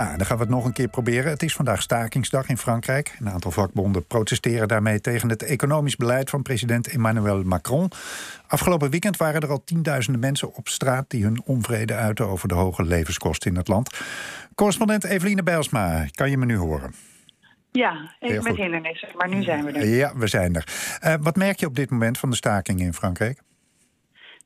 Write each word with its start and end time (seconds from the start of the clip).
Ah, 0.00 0.16
dan 0.16 0.26
gaan 0.26 0.36
we 0.36 0.42
het 0.42 0.52
nog 0.52 0.64
een 0.64 0.72
keer 0.72 0.88
proberen. 0.88 1.30
Het 1.30 1.42
is 1.42 1.54
vandaag 1.54 1.82
stakingsdag 1.82 2.48
in 2.48 2.58
Frankrijk. 2.58 3.16
Een 3.18 3.30
aantal 3.30 3.50
vakbonden 3.50 4.06
protesteren 4.06 4.68
daarmee 4.68 5.00
tegen 5.00 5.28
het 5.28 5.42
economisch 5.42 5.96
beleid 5.96 6.30
van 6.30 6.42
president 6.42 6.88
Emmanuel 6.88 7.42
Macron. 7.42 7.90
Afgelopen 8.46 8.90
weekend 8.90 9.16
waren 9.16 9.40
er 9.40 9.48
al 9.48 9.64
tienduizenden 9.64 10.20
mensen 10.20 10.54
op 10.54 10.68
straat 10.68 11.10
die 11.10 11.22
hun 11.22 11.42
onvrede 11.44 11.94
uiten 11.94 12.26
over 12.26 12.48
de 12.48 12.54
hoge 12.54 12.82
levenskosten 12.82 13.50
in 13.50 13.56
het 13.56 13.68
land. 13.68 14.00
Correspondent 14.54 15.04
Eveline 15.04 15.42
Bijlsma, 15.42 16.06
kan 16.10 16.30
je 16.30 16.36
me 16.36 16.44
nu 16.44 16.56
horen? 16.56 16.94
Ja, 17.70 18.14
even 18.20 18.42
met 18.42 18.56
hindernissen, 18.56 19.08
maar 19.16 19.28
nu 19.28 19.42
zijn 19.42 19.64
we 19.64 19.72
er. 19.72 19.86
Ja, 19.86 20.16
we 20.16 20.26
zijn 20.26 20.54
er. 20.54 20.98
Uh, 21.04 21.14
wat 21.20 21.36
merk 21.36 21.60
je 21.60 21.66
op 21.66 21.76
dit 21.76 21.90
moment 21.90 22.18
van 22.18 22.30
de 22.30 22.36
stakingen 22.36 22.86
in 22.86 22.94
Frankrijk? 22.94 23.40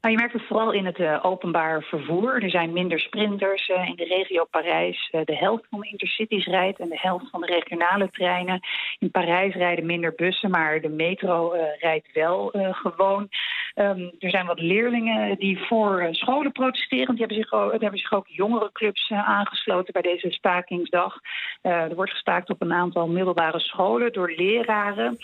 Nou, 0.05 0.17
je 0.17 0.23
merkt 0.23 0.39
het 0.39 0.49
vooral 0.49 0.73
in 0.73 0.87
het 0.87 0.99
uh, 0.99 1.19
openbaar 1.23 1.83
vervoer. 1.83 2.43
Er 2.43 2.51
zijn 2.51 2.73
minder 2.73 3.01
sprinters 3.01 3.69
uh, 3.69 3.89
in 3.89 3.97
de 3.97 4.05
regio 4.05 4.45
Parijs. 4.45 5.09
Uh, 5.13 5.21
de 5.25 5.37
helft 5.37 5.65
van 5.71 5.81
de 5.81 5.89
intercities 5.89 6.47
rijdt 6.47 6.79
en 6.79 6.89
de 6.89 6.99
helft 6.99 7.31
van 7.31 7.41
de 7.41 7.47
regionale 7.47 8.11
treinen. 8.11 8.61
In 8.99 9.11
Parijs 9.11 9.55
rijden 9.55 9.87
minder 9.87 10.15
bussen, 10.17 10.51
maar 10.51 10.81
de 10.81 10.89
metro 10.89 11.53
rijdt 11.79 12.13
wel 12.13 12.53
gewoon. 12.71 13.29
Um, 13.75 14.13
er 14.19 14.31
zijn 14.31 14.47
wat 14.47 14.61
leerlingen 14.61 15.39
die 15.39 15.59
voor 15.59 16.09
scholen 16.11 16.53
protesteren. 16.53 17.15
Die 17.15 17.25
hebben 17.25 17.37
zich 17.37 17.53
ook, 17.53 17.71
hebben 17.71 17.99
zich 17.99 18.13
ook 18.13 18.29
jongerenclubs 18.29 19.11
aangesloten 19.11 19.93
bij 19.93 20.03
deze 20.03 20.31
stakingsdag. 20.31 21.19
er 21.63 21.95
wordt 21.95 22.11
gestaakt 22.11 22.51
op 22.51 22.61
een 22.61 22.73
aantal 22.73 23.09
middelbare 23.09 23.61
scholen 23.61 24.13
door 24.13 24.33
leraren. 24.37 25.19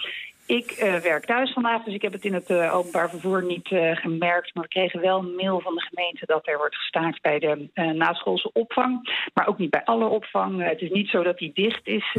Ik 0.50 0.82
uh, 0.82 0.94
werk 0.94 1.24
thuis 1.24 1.52
vandaag, 1.52 1.84
dus 1.84 1.94
ik 1.94 2.02
heb 2.02 2.12
het 2.12 2.24
in 2.24 2.34
het 2.34 2.50
uh, 2.50 2.74
openbaar 2.74 3.10
vervoer 3.10 3.44
niet 3.44 3.70
uh, 3.70 3.96
gemerkt. 3.96 4.54
Maar 4.54 4.62
we 4.62 4.68
kregen 4.68 5.00
wel 5.00 5.18
een 5.18 5.34
mail 5.34 5.60
van 5.60 5.74
de 5.74 5.80
gemeente 5.80 6.26
dat 6.26 6.46
er 6.46 6.56
wordt 6.56 6.76
gestaakt 6.76 7.22
bij 7.22 7.38
de 7.38 7.68
naschoolse 7.94 8.52
opvang. 8.52 9.08
Maar 9.34 9.48
ook 9.48 9.58
niet 9.58 9.70
bij 9.70 9.84
alle 9.84 10.06
opvang. 10.06 10.62
het 10.62 10.80
is 10.80 10.90
niet 10.90 11.08
zo 11.08 11.22
dat 11.22 11.38
die 11.38 11.52
dicht 11.54 11.86
is 11.86 12.16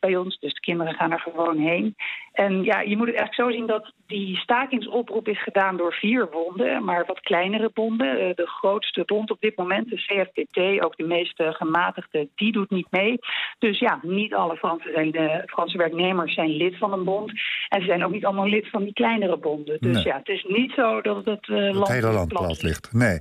bij 0.00 0.16
ons, 0.16 0.38
dus 0.38 0.54
de 0.54 0.60
kinderen 0.60 0.94
gaan 0.94 1.12
er 1.12 1.20
gewoon 1.20 1.58
heen. 1.58 1.96
En 2.32 2.62
ja, 2.62 2.80
je 2.80 2.96
moet 2.96 3.06
het 3.06 3.16
eigenlijk 3.16 3.34
zo 3.34 3.56
zien 3.56 3.66
dat 3.66 3.92
die 4.06 4.36
stakingsoproep 4.36 5.28
is 5.28 5.42
gedaan 5.42 5.76
door 5.76 5.92
vier 5.92 6.28
bonden, 6.28 6.84
maar 6.84 7.04
wat 7.06 7.20
kleinere 7.20 7.70
bonden. 7.74 8.36
De 8.36 8.46
grootste 8.46 9.02
bond 9.06 9.30
op 9.30 9.40
dit 9.40 9.56
moment, 9.56 9.88
de 9.88 9.96
CFPT, 9.96 10.84
ook 10.84 10.96
de 10.96 11.06
meest 11.06 11.42
gematigde, 11.42 12.28
die 12.34 12.52
doet 12.52 12.70
niet 12.70 12.90
mee. 12.90 13.18
Dus 13.58 13.78
ja, 13.78 13.98
niet 14.02 14.34
alle 14.34 14.56
Franse, 14.56 14.90
zijn, 14.94 15.42
Franse 15.46 15.78
werknemers 15.78 16.34
zijn 16.34 16.50
lid 16.50 16.78
van 16.78 16.92
een 16.92 17.04
bond. 17.04 17.30
En 17.68 17.80
ze 17.80 17.86
zijn 17.86 18.04
ook 18.04 18.12
niet 18.12 18.24
allemaal 18.24 18.48
lid 18.48 18.70
van 18.70 18.84
die 18.84 18.92
kleinere 18.92 19.36
bonden. 19.36 19.76
Dus 19.80 20.02
ja, 20.02 20.16
het 20.16 20.28
is 20.28 20.44
niet 20.48 20.72
zo 20.72 21.00
dat 21.00 21.24
het, 21.24 21.48
uh, 21.48 21.78
het 21.78 21.88
hele 21.88 22.12
land 22.12 22.28
plat 22.28 22.62
ligt. 22.62 22.92
Nee. 22.92 23.18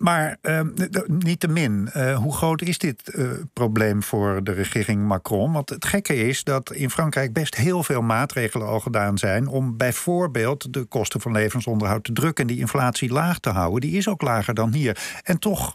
Maar 0.00 0.36
uh, 0.42 0.60
niettemin, 1.06 1.88
uh, 1.96 2.16
hoe 2.16 2.34
groot 2.34 2.62
is 2.62 2.78
dit 2.78 3.12
uh, 3.14 3.30
probleem 3.52 4.02
voor 4.02 4.44
de 4.44 4.52
regering 4.52 5.06
Macron? 5.06 5.52
Want 5.52 5.68
het 5.68 5.84
gekke 5.84 6.14
is 6.14 6.44
dat 6.44 6.72
in 6.72 6.90
Frankrijk 6.90 7.32
best 7.32 7.56
heel 7.56 7.82
veel 7.82 8.02
maatregelen 8.02 8.66
al 8.66 8.80
gedaan 8.80 9.18
zijn 9.18 9.48
om 9.48 9.76
bijvoorbeeld 9.76 10.72
de 10.72 10.84
kosten 10.84 11.20
van 11.20 11.32
levensonderhoud 11.32 12.04
te 12.04 12.12
drukken 12.12 12.46
en 12.46 12.54
die 12.54 12.60
inflatie 12.60 13.12
laag 13.12 13.38
te 13.38 13.50
houden. 13.50 13.80
Die 13.80 13.96
is 13.96 14.08
ook 14.08 14.22
lager 14.22 14.54
dan 14.54 14.72
hier. 14.72 15.20
En 15.22 15.38
toch 15.38 15.72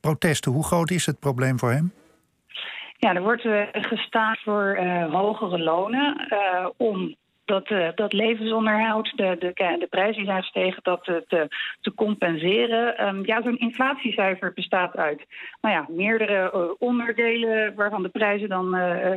protesten. 0.00 0.52
Hoe 0.52 0.64
groot 0.64 0.90
is 0.90 1.06
het 1.06 1.20
probleem 1.20 1.58
voor 1.58 1.70
hem? 1.70 1.92
Ja, 2.96 3.14
er 3.14 3.22
wordt 3.22 3.48
gestaan 3.72 4.36
voor 4.44 4.78
hogere 5.10 5.58
lonen 5.58 6.26
om 6.76 7.16
dat, 7.48 7.70
uh, 7.70 7.88
dat 7.94 8.12
levensonderhoud, 8.12 9.12
de, 9.16 9.36
de, 9.38 9.76
de 9.78 9.86
prijzen 9.90 10.24
zijn 10.24 10.42
gestegen, 10.42 10.82
dat 10.82 11.04
te, 11.04 11.48
te 11.80 11.94
compenseren. 11.94 13.06
Um, 13.06 13.26
ja, 13.26 13.42
zo'n 13.42 13.58
inflatiecijfer 13.58 14.52
bestaat 14.54 14.96
uit 14.96 15.26
nou 15.60 15.74
ja, 15.74 15.86
meerdere 15.88 16.50
uh, 16.54 16.70
onderdelen 16.78 17.74
waarvan 17.74 18.02
de 18.02 18.08
prijzen 18.08 18.48
dan, 18.48 18.70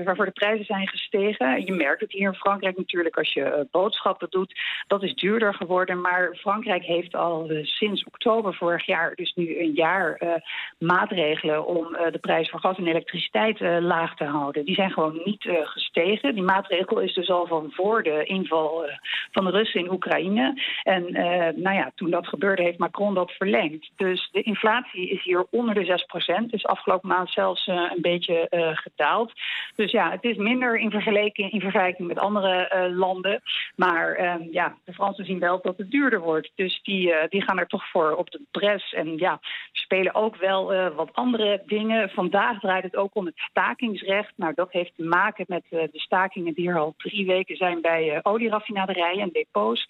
waarvoor 0.04 0.26
de 0.26 0.32
prijzen 0.32 0.66
zijn 0.66 0.88
gestegen. 0.88 1.66
Je 1.66 1.72
merkt 1.72 2.02
het 2.02 2.12
hier 2.12 2.28
in 2.28 2.34
Frankrijk 2.34 2.78
natuurlijk 2.78 3.18
als 3.18 3.34
je 3.34 3.68
boodschappen 3.72 4.28
doet. 4.30 4.59
Dat 4.88 5.04
is 5.04 5.16
duurder 5.16 5.54
geworden. 5.54 6.02
Maar 6.02 6.36
Frankrijk 6.36 6.84
heeft 6.84 7.16
al 7.16 7.52
sinds 7.62 8.03
oktober 8.03 8.53
vorig 8.53 8.86
jaar, 8.86 9.16
dus 9.16 9.34
nu 9.34 9.59
een 9.59 9.74
jaar, 9.74 10.42
maatregelen 10.78 11.66
om 11.66 11.98
de 12.12 12.19
prijs 12.22 12.50
van 12.50 12.59
gas 12.59 12.78
en 12.78 12.88
elektriciteit 12.88 13.59
laag 13.80 14.16
te 14.16 14.24
houden. 14.24 14.66
Die 14.66 14.75
zijn 14.75 14.92
gewoon 14.92 15.22
niet 15.24 15.50
gestegen. 15.63 16.36
Die 16.36 16.44
maatregel 16.44 17.00
is 17.00 17.13
dus 17.13 17.30
al 17.30 17.48
van 17.48 17.72
voor 17.72 18.03
de 18.03 18.21
inval 18.26 18.86
eh, 18.86 18.98
van 19.32 19.46
de 19.46 19.52
Russen 19.52 19.80
in 19.80 19.92
Oekraïne. 19.92 20.62
En 20.84 21.06
eh, 21.08 21.56
nou 21.56 21.76
ja, 21.76 21.92
toen 21.96 22.09
dat 22.09 22.28
gebeurde 22.28 22.62
heeft 22.62 22.78
Macron 22.78 23.14
dat 23.14 23.32
verlengd. 23.32 23.92
Dus 23.96 24.30
de 24.32 24.42
inflatie 24.42 25.09
is 25.09 25.24
hier 25.24 25.46
onder 25.50 25.76
de 25.76 25.86
6 25.86 26.04
procent. 26.04 26.54
Is 26.54 26.66
afgelopen 26.66 27.10
maand 27.10 27.31
zelfs 27.31 27.68
eh, 27.68 27.76
een 27.76 28.02
beetje 28.02 28.48
gedaald. 28.74 29.34
Dus 29.81 29.92
ja, 29.92 30.12
het 30.12 30.24
is 30.24 30.38
minder 30.38 30.78
in, 30.78 30.92
vergelijking, 30.92 31.52
in 31.52 31.59
vergelijking 31.59 32.08
met 32.08 32.19
andere 32.19 32.90
landen. 32.94 33.42
Maar 33.75 34.16
ehm, 34.16 34.42
ja, 34.52 34.75
de 34.86 34.94
Fransen 34.94 35.25
zien 35.25 35.40
wel 35.40 35.62
dat 35.62 35.78
het 35.78 35.92
duurder 35.92 36.19
wordt. 36.19 36.52
Dus 36.56 36.80
die, 36.84 37.14
die 37.30 37.42
gaan 37.42 37.59
er 37.59 37.68
toch 37.68 37.90
voor 37.90 38.16
op 38.16 38.31
de 38.31 38.42
bres. 38.52 38.94
En 38.94 39.18
ja, 39.18 39.40
spelen 39.72 40.16
ook 40.16 40.36
wel 40.36 40.94
wat 40.94 41.14
andere 41.14 41.64
dingen. 41.66 42.09
Vandaag 42.09 42.59
draait 42.59 42.84
het 42.84 42.96
ook 42.96 43.16
om 43.16 43.25
het 43.25 43.40
stakingsrecht. 43.40 44.34
Nou, 44.36 44.53
dat 44.56 44.72
heeft 44.72 44.96
te 44.96 45.03
maken 45.03 45.46
met 45.47 45.64
de 45.69 45.90
stakingen 45.92 46.53
die 46.53 46.69
er 46.69 46.80
al 46.80 46.94
drie 46.98 47.25
weken 47.25 47.56
zijn 47.56 47.81
bij 47.81 48.19
olieraffinaderijen 48.24 49.22
en 49.22 49.30
depots. 49.31 49.86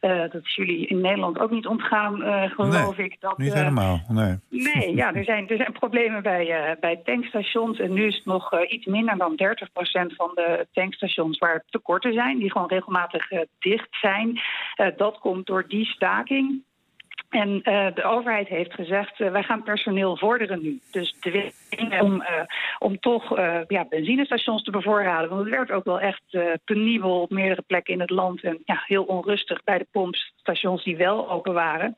Uh, 0.00 0.20
dat 0.20 0.44
is 0.44 0.54
jullie 0.54 0.86
in 0.86 1.00
Nederland 1.00 1.38
ook 1.38 1.50
niet 1.50 1.66
ontgaan, 1.66 2.22
uh, 2.22 2.42
geloof 2.50 2.96
nee, 2.96 3.06
ik. 3.06 3.20
Dat, 3.20 3.38
niet 3.38 3.54
helemaal, 3.54 4.00
nee. 4.08 4.38
Nee, 4.48 4.94
ja, 4.94 5.14
er 5.14 5.24
zijn, 5.24 5.48
er 5.48 5.56
zijn 5.56 5.72
problemen 5.72 6.22
bij, 6.22 6.76
bij 6.80 7.00
tankstations. 7.04 7.78
En 7.78 7.92
nu 7.92 8.06
is 8.06 8.16
het 8.16 8.24
nog 8.24 8.64
iets 8.68 8.86
minder 8.86 9.16
dan 9.16 9.32
30% 9.32 10.14
van 10.16 10.30
de 10.34 10.66
tankstations 10.72 11.38
waar 11.38 11.64
tekorten 11.70 12.12
zijn. 12.12 12.38
Die 12.38 12.52
gewoon 12.52 12.68
regelmatig 12.68 13.28
dicht 13.58 13.88
zijn. 14.00 14.40
dat 14.96 15.18
komt 15.18 15.46
door 15.46 15.68
die 15.68 15.84
staking. 15.84 16.64
En 17.28 17.48
uh, 17.48 17.86
de 17.94 18.04
overheid 18.04 18.48
heeft 18.48 18.74
gezegd, 18.74 19.20
uh, 19.20 19.30
wij 19.30 19.42
gaan 19.42 19.62
personeel 19.62 20.16
vorderen 20.16 20.62
nu. 20.62 20.80
Dus 20.90 21.14
de 21.20 21.52
om, 22.00 22.14
uh, 22.20 22.28
om 22.78 22.98
toch 22.98 23.36
ja, 23.68 23.84
benzinestations 23.88 24.62
te 24.62 24.70
bevoorraden. 24.70 25.28
Want 25.28 25.40
het 25.40 25.50
werd 25.50 25.70
ook 25.70 25.84
wel 25.84 26.00
echt 26.00 26.22
penibel 26.64 27.20
op 27.20 27.30
meerdere 27.30 27.62
plekken 27.66 27.94
in 27.94 28.00
het 28.00 28.10
land. 28.10 28.42
En 28.42 28.58
ja, 28.64 28.82
heel 28.86 29.04
onrustig 29.04 29.64
bij 29.64 29.78
de 29.78 29.86
pompstations 29.90 30.84
die 30.84 30.96
wel 30.96 31.30
open 31.30 31.52
waren. 31.52 31.96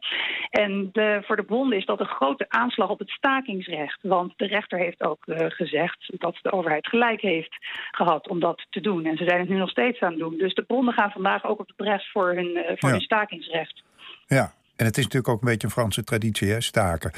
En 0.50 0.88
de, 0.92 1.20
voor 1.22 1.36
de 1.36 1.42
bonden 1.42 1.78
is 1.78 1.84
dat 1.86 2.00
een 2.00 2.06
grote 2.06 2.44
aanslag 2.48 2.88
op 2.88 2.98
het 2.98 3.10
stakingsrecht. 3.10 3.98
Want 4.02 4.32
de 4.36 4.46
rechter 4.46 4.78
heeft 4.78 5.02
ook 5.02 5.24
gezegd 5.48 6.12
dat 6.18 6.38
de 6.42 6.52
overheid 6.52 6.86
gelijk 6.86 7.20
heeft 7.20 7.56
gehad 7.90 8.28
om 8.28 8.40
dat 8.40 8.66
te 8.70 8.80
doen. 8.80 9.04
En 9.04 9.16
ze 9.16 9.24
zijn 9.24 9.40
het 9.40 9.48
nu 9.48 9.56
nog 9.56 9.70
steeds 9.70 10.00
aan 10.00 10.10
het 10.10 10.18
doen. 10.18 10.36
Dus 10.38 10.54
de 10.54 10.64
bonden 10.66 10.94
gaan 10.94 11.10
vandaag 11.10 11.44
ook 11.44 11.60
op 11.60 11.68
de 11.68 11.74
pres 11.76 12.10
voor 12.12 12.34
hun, 12.34 12.50
voor 12.64 12.88
ja. 12.88 12.94
hun 12.94 13.00
stakingsrecht. 13.00 13.82
Ja, 14.26 14.52
en 14.78 14.84
het 14.84 14.98
is 14.98 15.04
natuurlijk 15.04 15.32
ook 15.32 15.40
een 15.40 15.48
beetje 15.48 15.66
een 15.66 15.72
Franse 15.72 16.04
traditie, 16.04 16.50
hè, 16.50 16.60
staken. 16.60 17.12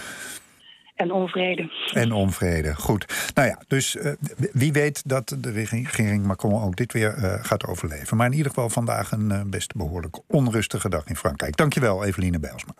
En 1.01 1.13
onvrede. 1.13 1.71
En 1.93 2.13
onvrede, 2.13 2.75
goed. 2.75 3.31
Nou 3.35 3.49
ja, 3.49 3.59
dus 3.69 3.95
uh, 3.95 4.13
wie 4.53 4.73
weet 4.73 5.03
dat 5.09 5.37
de 5.39 5.51
regering 5.51 6.27
Macron 6.27 6.63
ook 6.63 6.77
dit 6.77 6.93
weer 6.93 7.15
uh, 7.19 7.35
gaat 7.45 7.67
overleven. 7.67 8.17
Maar 8.17 8.27
in 8.27 8.33
ieder 8.33 8.49
geval 8.49 8.69
vandaag 8.69 9.13
een 9.13 9.31
uh, 9.31 9.41
best 9.47 9.75
behoorlijk 9.75 10.19
onrustige 10.27 10.89
dag 10.89 11.07
in 11.07 11.17
Frankrijk. 11.17 11.57
Dankjewel, 11.57 12.05
Eveline 12.05 12.39
Bijlsma. 12.39 12.69